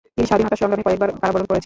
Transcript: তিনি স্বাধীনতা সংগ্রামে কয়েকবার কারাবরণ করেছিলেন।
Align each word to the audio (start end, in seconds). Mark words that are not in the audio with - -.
তিনি 0.15 0.25
স্বাধীনতা 0.29 0.59
সংগ্রামে 0.61 0.85
কয়েকবার 0.87 1.09
কারাবরণ 1.21 1.45
করেছিলেন। 1.49 1.59